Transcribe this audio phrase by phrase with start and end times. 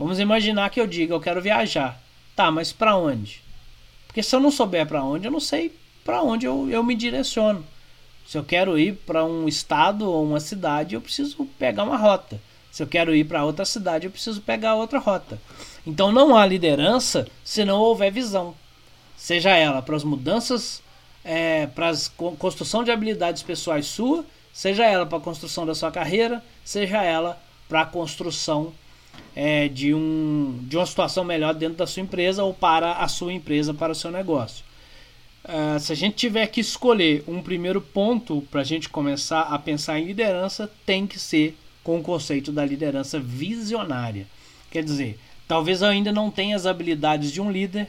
[0.00, 2.00] Vamos imaginar que eu diga, eu quero viajar.
[2.34, 3.42] Tá, mas para onde?
[4.06, 6.94] Porque se eu não souber para onde, eu não sei para onde eu, eu me
[6.94, 7.62] direciono.
[8.26, 12.40] Se eu quero ir para um estado ou uma cidade, eu preciso pegar uma rota.
[12.72, 15.38] Se eu quero ir para outra cidade, eu preciso pegar outra rota.
[15.86, 18.54] Então não há liderança se não houver visão.
[19.18, 20.82] Seja ela para as mudanças,
[21.22, 21.94] é, para a
[22.38, 27.38] construção de habilidades pessoais sua, seja ela para a construção da sua carreira, seja ela
[27.68, 28.72] para a construção
[29.34, 33.32] é, de, um, de uma situação melhor dentro da sua empresa ou para a sua
[33.32, 34.64] empresa, para o seu negócio.
[35.44, 39.58] Uh, se a gente tiver que escolher um primeiro ponto para a gente começar a
[39.58, 44.26] pensar em liderança, tem que ser com o conceito da liderança visionária.
[44.70, 47.88] Quer dizer, talvez eu ainda não tenha as habilidades de um líder,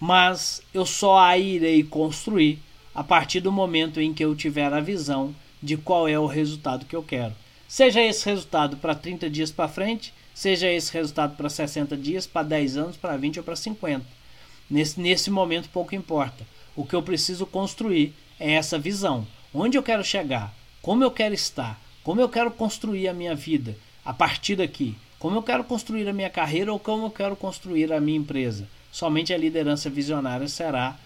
[0.00, 2.58] mas eu só a irei construir
[2.94, 6.84] a partir do momento em que eu tiver a visão de qual é o resultado
[6.86, 7.34] que eu quero.
[7.66, 12.42] Seja esse resultado para 30 dias para frente, seja esse resultado para 60 dias, para
[12.42, 14.04] 10 anos, para 20 ou para 50.
[14.68, 16.44] Nesse, nesse momento pouco importa.
[16.74, 19.26] O que eu preciso construir é essa visão.
[19.54, 20.52] Onde eu quero chegar?
[20.82, 21.80] Como eu quero estar?
[22.02, 24.96] Como eu quero construir a minha vida a partir daqui?
[25.18, 28.68] Como eu quero construir a minha carreira ou como eu quero construir a minha empresa?
[28.90, 30.98] Somente a liderança visionária será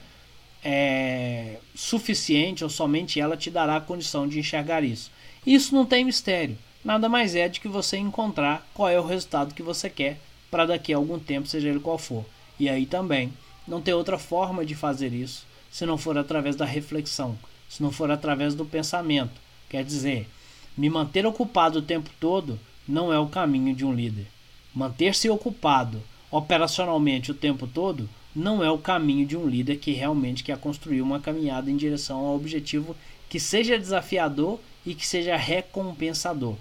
[0.64, 5.10] é, suficiente ou somente ela te dará a condição de enxergar isso.
[5.46, 6.58] Isso não tem mistério.
[6.88, 10.18] Nada mais é de que você encontrar qual é o resultado que você quer
[10.50, 12.24] para daqui a algum tempo, seja ele qual for.
[12.58, 13.30] E aí também
[13.66, 17.92] não tem outra forma de fazer isso se não for através da reflexão, se não
[17.92, 19.38] for através do pensamento.
[19.68, 20.26] Quer dizer,
[20.74, 22.58] me manter ocupado o tempo todo
[22.88, 24.26] não é o caminho de um líder.
[24.74, 30.42] Manter-se ocupado operacionalmente o tempo todo não é o caminho de um líder que realmente
[30.42, 32.96] quer construir uma caminhada em direção ao objetivo
[33.28, 36.56] que seja desafiador e que seja recompensador.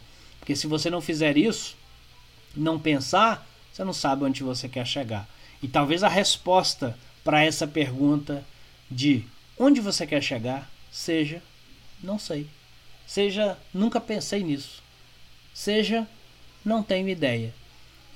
[0.48, 1.76] Porque se você não fizer isso,
[2.56, 5.28] não pensar, você não sabe onde você quer chegar.
[5.62, 8.46] E talvez a resposta para essa pergunta
[8.90, 9.26] de
[9.60, 11.44] onde você quer chegar seja
[12.02, 12.48] não sei.
[13.06, 14.82] Seja nunca pensei nisso.
[15.54, 16.08] Seja
[16.64, 17.54] não tenho ideia.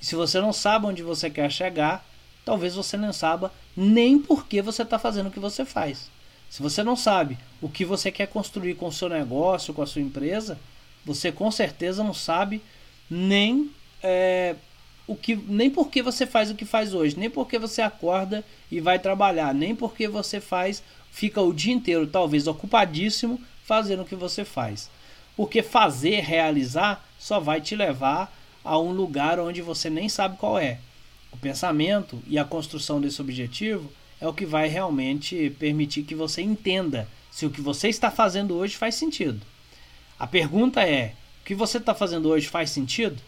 [0.01, 2.01] E se você não sabe onde você quer chegar,
[2.45, 6.09] talvez você não saiba nem por que você está fazendo o que você faz.
[6.49, 9.85] Se você não sabe o que você quer construir com o seu negócio, com a
[9.85, 10.57] sua empresa,
[11.05, 12.61] você com certeza não sabe
[13.09, 13.69] nem
[14.01, 14.55] é,
[15.07, 18.79] o que nem porque você faz o que faz hoje, nem porque você acorda e
[18.79, 24.15] vai trabalhar, nem porque você faz fica o dia inteiro talvez ocupadíssimo fazendo o que
[24.15, 24.89] você faz.
[25.35, 28.33] Porque fazer, realizar só vai te levar
[28.63, 30.79] a um lugar onde você nem sabe qual é.
[31.31, 36.41] O pensamento e a construção desse objetivo é o que vai realmente permitir que você
[36.41, 39.41] entenda se o que você está fazendo hoje faz sentido.
[40.21, 43.19] A pergunta é: o que você está fazendo hoje faz sentido?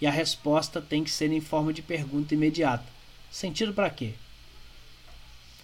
[0.00, 2.84] E a resposta tem que ser em forma de pergunta imediata.
[3.30, 4.14] Sentido para quê?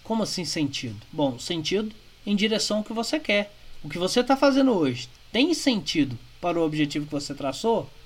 [0.01, 0.95] Como assim sentido?
[1.11, 1.93] Bom, sentido
[2.25, 3.53] em direção ao que você quer.
[3.83, 7.89] O que você está fazendo hoje tem sentido para o objetivo que você traçou?